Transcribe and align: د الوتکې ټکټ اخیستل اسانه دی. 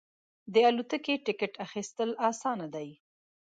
د 0.53 0.55
الوتکې 0.67 1.15
ټکټ 1.25 1.53
اخیستل 1.65 2.09
اسانه 2.29 2.67
دی. 2.75 2.87